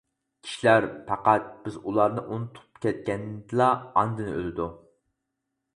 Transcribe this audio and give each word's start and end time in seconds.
كىشىلەر 0.45 0.87
پەقەت 1.09 1.51
بىز 1.67 1.77
ئۇلارنى 1.83 2.23
ئۇنتۇپ 2.31 2.81
كەتكەندىلا 2.87 3.69
ئاندىن 4.03 4.35
ئۆلىدۇ. 4.35 4.71